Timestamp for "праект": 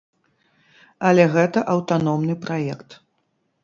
2.49-2.89